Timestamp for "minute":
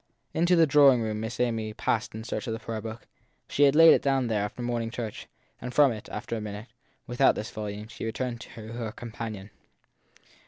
6.41-6.69